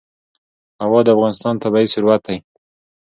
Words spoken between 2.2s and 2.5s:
دی.